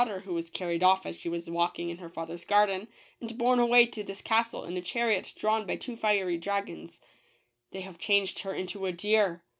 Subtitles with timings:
[0.03, 1.47] Amongst the rest there is a duke's daughter who was carried off as she was
[1.51, 2.87] walking in her father's garden,
[3.19, 7.01] and borne away to this castle in a chariot drawn by two fiery dragons.
[7.69, 9.43] They have changed her into a deer.